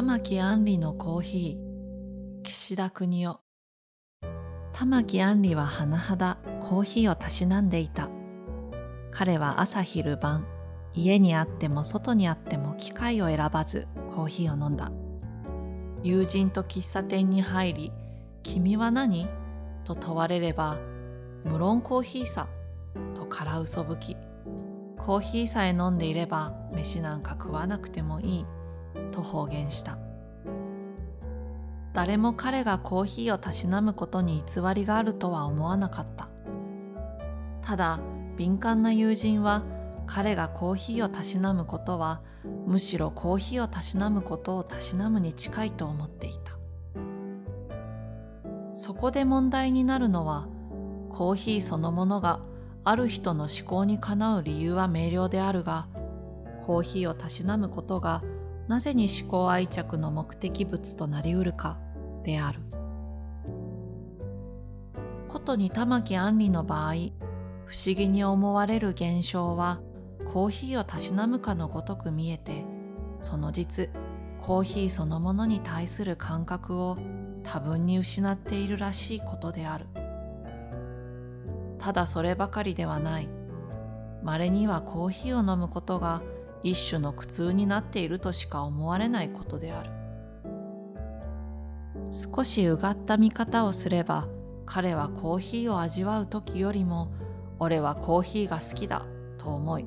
[0.00, 2.42] 玉木杏里のコーヒー。
[2.42, 3.40] 岸田邦夫。
[4.72, 8.08] 玉木杏里は甚だコーヒーをたしなんでいた。
[9.10, 10.46] 彼は朝昼晩
[10.94, 14.90] 家にあっても外にあっても機会を選ばずコーヒーを飲んだ。
[16.02, 17.92] 友人と喫茶店に入り
[18.42, 19.28] 「君は何?」
[19.84, 20.78] と問われれば
[21.44, 22.48] 「無論コーヒーさ」
[23.14, 24.16] と空嘘吹き。
[24.96, 28.46] コーヒーさえ飲んでいれば飯なんか食わなくてもいい。
[29.12, 29.98] と方言した。
[31.92, 36.28] 誰も彼がコーヒーをたしなむことに偽りがあるとは思わなかった。
[37.62, 38.00] ただ
[38.36, 39.64] 敏感な友人は
[40.06, 42.22] 彼がコーヒーをたしなむことは
[42.66, 46.56] むしろコーヒーをたしなむことをたしなむに近いと思っていた。
[48.72, 50.46] そこで問題になるのは
[51.10, 52.40] コーヒーそのものが
[52.84, 55.88] ある人の思考にかなう理由は明瞭であるが
[56.62, 58.22] コーヒーをたしなむことが
[58.70, 61.76] なぜに思考愛着の目的物となりうるか
[62.22, 62.60] である。
[65.26, 66.92] ことに玉木杏里の場合
[67.64, 69.80] 不思議に思われる現象は
[70.24, 72.64] コーヒーをたしなむかのごとく見えて
[73.18, 73.90] その実
[74.40, 76.96] コーヒーそのものに対する感覚を
[77.42, 79.86] 多分に失っているらしいことである。
[81.80, 83.28] ただそればかりではない。
[84.22, 86.22] 稀にはコーヒーを飲むことが
[86.62, 89.90] 一種の苦痛になっているとしか思われないことである。
[92.10, 94.26] 少しうがった見方をすれば
[94.66, 97.12] 彼はコーヒーを味わう時よりも
[97.58, 99.06] 俺はコーヒーが好きだ
[99.38, 99.86] と思い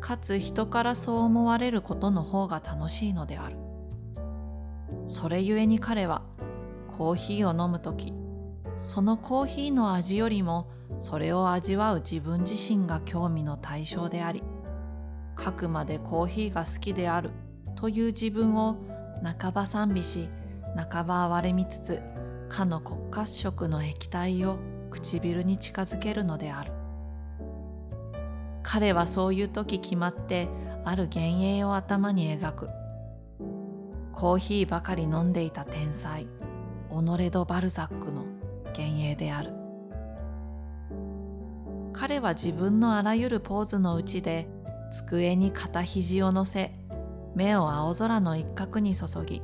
[0.00, 3.56] かつ人からそう思われることの方が楽しいのである。
[5.06, 6.22] それゆえに彼は
[6.90, 8.12] コーヒーを飲む時
[8.76, 14.42] そのコーヒーの味よりもそれを味わう自分自身が興味の対象であり
[15.34, 17.30] かくまでコーヒーが好きである。
[17.76, 18.76] という自分を
[19.40, 20.28] 半ば賛美し
[20.90, 22.02] 半ば哀れみつつ
[22.48, 24.58] かの骨褐色の液体を
[24.90, 26.72] 唇に近づけるのである。
[28.62, 30.48] 彼はそういう時決まって
[30.84, 32.68] ある幻影を頭に描く。
[34.12, 36.26] コーヒーばかり飲んでいた天才
[36.88, 38.24] オノレド・バルザックの
[38.66, 39.52] 幻影である。
[41.92, 44.48] 彼は自分のあらゆるポーズのうちで
[44.94, 46.72] 机に片肘を乗せ
[47.34, 49.42] 目を青空の一角に注ぎ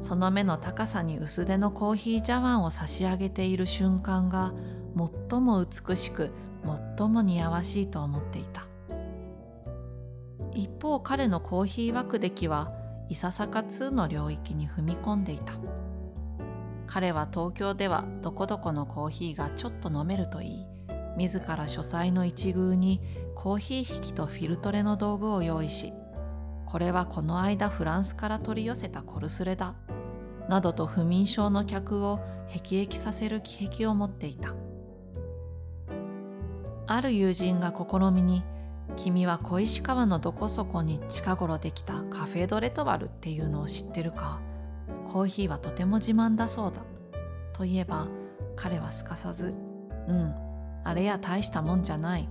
[0.00, 4.52] その目の高さに薄手のコーヒー茶碗を差し上げている瞬間が
[5.30, 6.30] 最も美しく
[6.98, 8.66] 最も似合わしいと思っていた。
[10.54, 12.72] 一方彼のコーヒー枠歴は
[13.08, 15.54] いささか2の領域に踏み込んでいた。
[16.86, 20.66] 彼は東京ではどこどこのコーヒーがちょっと飲めるといい。
[21.16, 23.00] 自ら書斎の一宮に
[23.34, 25.92] コーヒー引きとフィルトレの道具を用意し
[26.66, 29.74] これはこの間フランスから取り寄せたコルスレだ
[30.48, 34.54] などと不眠症の客を辟易させる気癖を持っていた。
[36.86, 38.42] ある友人が試みに
[38.96, 44.42] 君は小石川のどこそこに近頃できたカフェドレトワルっていうのを知ってるか
[45.08, 46.82] コーヒーはとても自慢だそうだ
[47.54, 48.08] と言えば
[48.56, 49.54] 彼はすかさず
[50.08, 50.34] うん
[50.84, 52.28] あれや大したもんじゃない。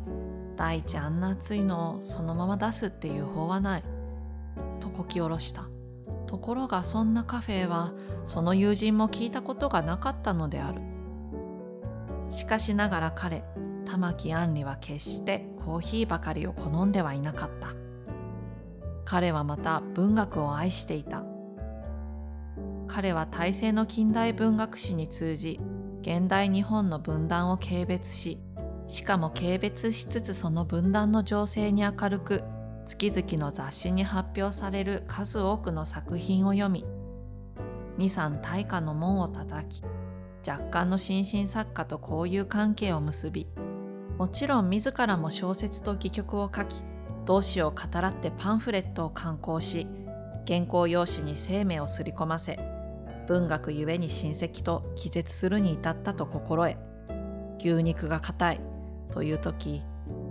[0.55, 3.83] 大地あんな熱いのをそのまま出すっていう法はない。
[4.79, 5.65] とこき下ろした。
[6.27, 10.81] ところがそんなカフェはその友人も聞いたことがなかったのである。
[12.29, 13.43] しかしながら彼
[13.85, 17.69] 玉木杏里は決してコーヒーばかりを好んではいなかった。
[19.03, 21.25] 彼はまた文学を愛していた。
[22.87, 25.59] 彼は大政の近代文学史に通じ
[26.01, 28.39] 現代日本の分断を軽蔑し
[28.87, 32.43] しかも軽蔑しつつその分断の情勢に明るく
[32.85, 36.85] 月々の雑誌に発表される数多くの作品を読み
[37.97, 39.83] 二三大化の門を叩き
[40.47, 43.47] 若干の新進作家と交友関係を結び
[44.17, 46.83] もちろん自らも小説と戯曲を書き
[47.25, 49.87] 同志を語らってパンフレットを刊行し
[50.47, 52.59] 原稿用紙に生命をすり込ませ
[53.27, 56.77] 文学ゆえに親戚と気絶するに至ったと心得
[57.59, 58.61] 牛肉が硬い
[59.11, 59.83] という時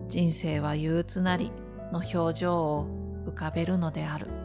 [0.09, 1.53] 人生は憂鬱なり
[1.93, 2.87] の表情を
[3.27, 4.40] 浮かべるのである。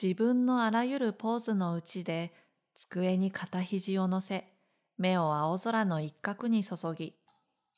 [0.00, 2.32] 自分のあらゆるポーズのうちで
[2.74, 4.46] 机に片肘を乗せ
[4.98, 7.14] 目を青空の一角に注ぎ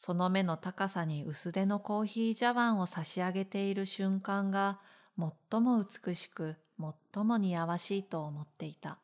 [0.00, 4.78] その目の高さに薄手のコーヒー茶碗を差し上げている瞬間が
[5.50, 6.54] 最も美しく
[7.12, 9.00] 最も似合わしいと思っていた。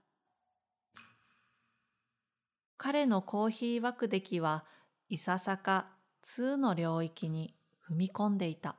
[2.77, 4.65] 彼のコーヒー枠出来は
[5.09, 5.87] いささか
[6.23, 7.57] 通の領域に
[7.91, 8.77] 踏み込んでいた。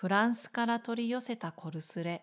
[0.00, 2.22] フランスから取り寄せたコルスレ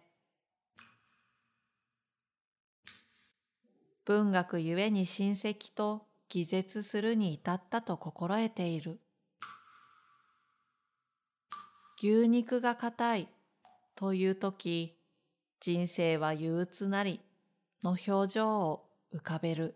[4.06, 9.02] 文学ゆえに親戚と気絶するに至ったと心得ている。
[12.02, 13.28] 牛肉が硬い
[13.96, 14.98] という時、
[15.60, 17.20] 人生は憂鬱なり
[17.84, 19.76] の表情を浮かべる。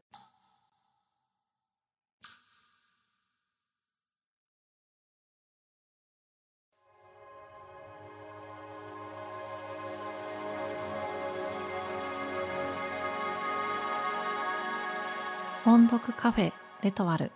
[15.70, 17.32] 音読カフェレトワル。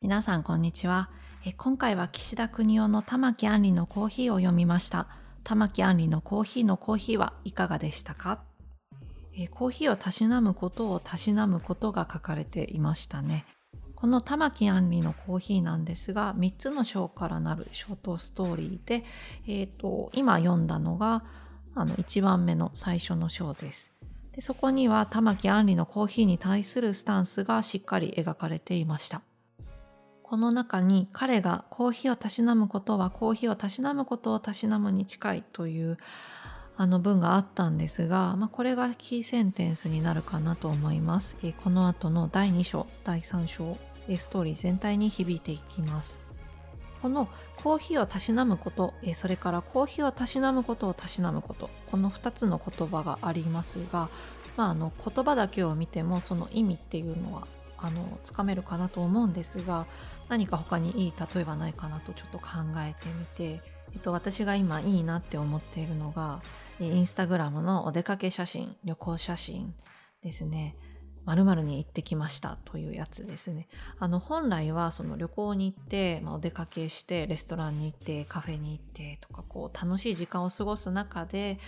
[0.00, 1.10] 皆さんこんにちは。
[1.44, 5.08] え今回は岸田邦夫の玉木杏里のコーヒーを読みました。
[5.42, 8.44] 玉木杏里のコーヒーのコーヒーはいかがでしたか？
[9.36, 13.44] えコーヒーをたしなむことをたしなむことが書かれていましたね。
[13.96, 19.02] この玉木杏里のコーヒーなんですが3つの章からなるショートストーリーで、
[19.48, 21.24] えーと今読んだのが
[21.74, 23.90] あの1番目の最初の章です。
[24.36, 29.22] でそこには玉木杏里のコーヒーに対するスタンスがしっかり描かれていました
[30.22, 35.96] この中に彼がコーヒーをたしなむことはコーヒーをたしなむことをたしなむに近いという
[36.76, 41.38] あの文があったんですが、まあ、これがキーセンテンスになるかなと思います。
[41.42, 43.78] えこの後の第2章、第3章、
[44.18, 46.25] ストーリー全体に響いていきます。
[47.02, 47.28] この
[47.62, 54.08] コーヒーをたしなむこと、それからコーヒーをたしなむことをたしなむこと、この2つの言葉がありますが、
[54.56, 57.46] まあ、あの言葉だけを見てもその意味っていうのは
[57.78, 59.86] あのつかめるかなと思うんですが
[60.28, 62.46] 何か他にいい例えばないかなとちょっと考
[62.78, 63.60] えてみて、
[63.92, 66.40] えっと、私が今いいなって思っているのが
[66.80, 69.74] インスタグラムのお出かけ写真旅行写真
[70.22, 70.74] ですね。
[71.26, 73.68] 〇〇に行ってきましたというやつですね。
[73.98, 81.58] あの本来はその旅行に行って、まあ、お出かけしてレストランに行ってカフェに行ってとかこう楽しい時間を過ごす中で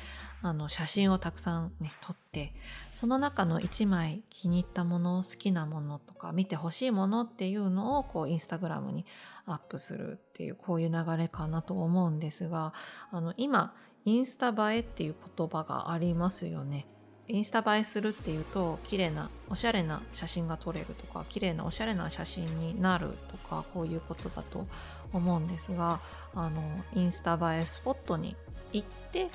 [0.42, 2.54] あの写真をたくさんね撮って
[2.92, 9.04] その中の1枚気に入ったもの好きなものとか見てほしいものっていうのをこうインスタグラムに
[9.46, 12.72] アップするっていうこういう流れかなと思うんですが
[13.10, 13.74] あの今
[14.04, 16.86] インスタ映えっていう言葉がありますよね。
[17.28, 24.66] インスタ映えするっていうと綺麗なおしゃれな写真が撮れるとか綺麗なおしゃれな写真になるとかこういうことだと
[25.12, 26.00] 思うんですが
[26.34, 26.62] あの
[26.94, 28.34] インスタ映えスポットに
[28.72, 29.28] 行って、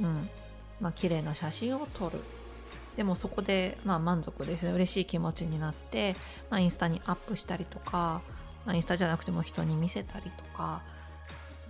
[0.00, 0.28] うん
[0.80, 2.18] まあ綺麗な写真を撮る。
[2.96, 4.72] でもそこで、まあ、満足ですね。
[4.72, 6.14] 嬉しい気持ちになって、
[6.48, 8.22] まあ、インスタにアップしたりとか、
[8.64, 10.80] まあ、インスタじゃなくても人に見せたりとか、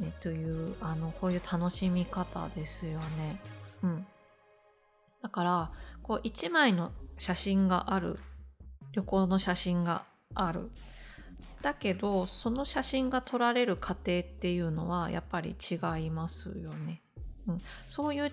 [0.01, 3.41] ね、というあのこういう楽しみ方ですよね。
[3.83, 4.07] うん。
[5.25, 5.71] だから
[6.03, 8.19] こう1枚の写真がある
[8.93, 10.05] 旅行の写真が
[10.35, 10.71] ある
[11.63, 17.01] だけどその写真が撮られる過程っていうのはやっぱり違いますよね。
[17.47, 18.31] うん、そういう違い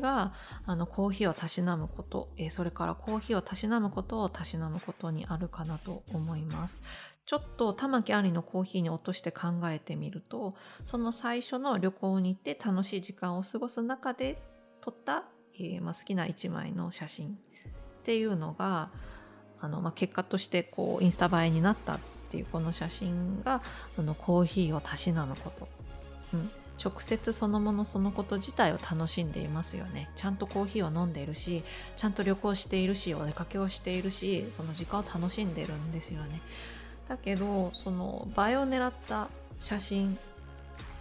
[0.00, 0.32] が
[0.66, 6.82] あのコーヒーをたしなむこと、えそれからコーヒーをたしなむことをたしなむことにあるかなと思います。
[7.26, 14.42] ちょっと玉木ありのコーヒーに落として考えてみるとその最初の旅行に行って楽しい時間を過ごす中で
[14.82, 15.24] 撮った
[15.58, 18.90] えー、まあ、好きな1枚の写真っていうのが
[19.60, 21.98] あの、まあ、結果としてこうインスタ映えになったっ
[22.30, 23.62] ていうこの写真が
[23.98, 25.68] あのコーヒーをたしなむこと、
[26.34, 26.50] うん、
[26.82, 30.10] 直接そのものそのこと自体を楽しんでいますよね。
[30.16, 31.62] ちゃんとコーヒーを飲んでいるし
[31.96, 36.40] ちゃんと旅行しているしお出かけをしているしその時間を楽しんでるんですよね。
[37.08, 40.18] だけどその映えを狙った写真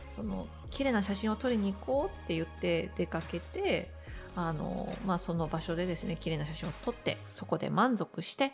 [0.09, 3.89] その綺麗な写真を撮りに行こうって言って出かけて
[4.35, 8.53] あの、まあ、その場所でですね綺麗な写真を撮ってそこで満足して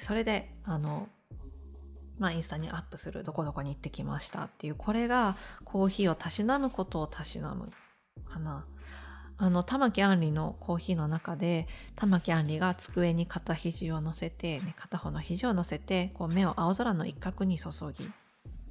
[0.00, 1.08] それであの、
[2.18, 7.70] まあ、インスタにアップするどこどこに行ってきましたっていうこれがコーヒーをたしなむことをたしなむ
[8.28, 8.66] かな。
[9.36, 11.66] あの玉木杏里のコーヒーの中で
[11.96, 18.04] 玉木杏里が机に片肘を乗せて、ね、片方の肘を乗せてこう目を青空の一角に注ぎ、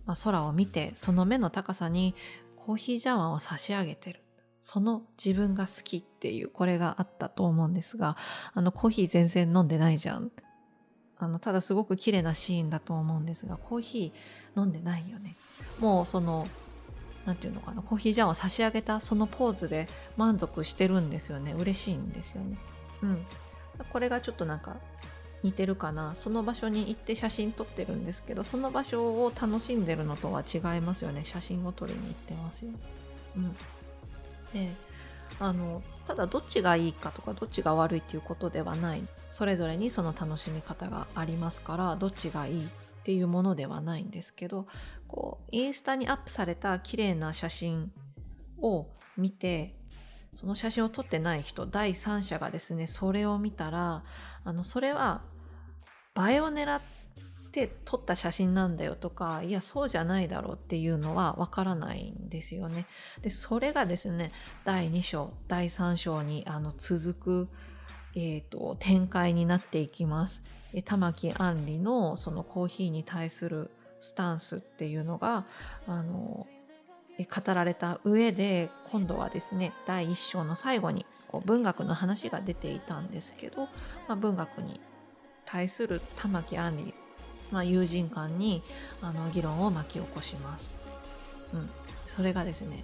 [0.06, 2.16] まあ、空を見てその目の高さに
[2.56, 4.23] コーヒー茶碗を差し上げてる
[4.64, 8.16] その自分が好きっていうこれがあったと思うんですが
[8.54, 10.32] あのコーヒー全然飲んでないじゃん。
[11.18, 15.36] あのただすごく綺麗なシーンだと思うんですがコーヒー飲んでないよね。
[15.80, 16.48] もうその
[17.26, 21.54] 何て言うのかなコーヒージャンを差し上げたそのポーズで満足してるんですよね。
[21.54, 22.58] 嬉しいんですよね。
[23.02, 23.26] うん。
[23.92, 24.78] これがちょっとなんか
[25.44, 26.16] 似てるかな。
[26.16, 31.26] その場所に行って写真撮ってるんですけどその場所を楽しんでるのとは違いますよね。
[31.26, 32.72] 写真を撮りに行ってますよ。
[33.36, 33.56] うん、
[34.54, 34.70] で
[35.40, 39.04] あのただどっちがいいかとかどっちが悪いっていうことではない。
[39.32, 42.70] それぞれにその楽しみ方がありますからどっちがいいっ
[43.04, 44.68] ていうものではないんですけど
[45.08, 47.92] こうインスタにアップされた綺麗な写真
[48.62, 49.76] を見て
[50.36, 54.04] その写真を撮ってない人第三者がですねそれを見たら
[54.44, 55.22] あのそれは
[56.16, 56.82] 映えを狙っ
[57.54, 62.88] て撮った写真なんだよとかいやそうじゃないだろうっていうのはわからないんですよね。
[63.22, 64.32] でそれがですね
[64.66, 67.50] 第2章第3章にあの続く、
[68.16, 70.44] えーと、展開になっていきます。
[70.86, 73.70] 玉木杏里のそのコーヒーに対する
[74.00, 75.46] スタンスっていうのが
[75.88, 76.48] あの
[77.20, 83.68] 語られた上で今度はですね第1章の最後にこう文学の話が出ていたんですけど、
[84.08, 84.82] まあ、文学に
[85.46, 87.03] 対する玉木杏里、
[87.54, 88.64] まあ、友人間に
[89.02, 90.76] あの議論を巻き起こします。
[91.54, 91.70] うん、
[92.08, 92.84] それがですね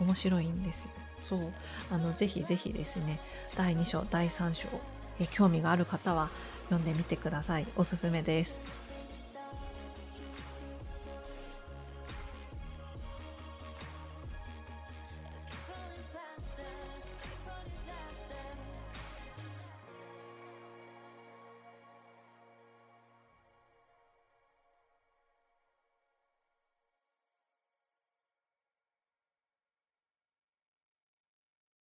[0.00, 0.90] 面白いんですよ。
[1.20, 1.52] そう
[1.92, 3.20] あのぜひぜひですね
[3.56, 4.66] 第2章第3章
[5.20, 6.30] え興味がある方は
[6.64, 8.81] 読んでみてくださいおすすめです。